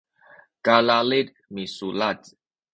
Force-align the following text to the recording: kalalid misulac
kalalid 0.65 1.27
misulac 1.53 2.19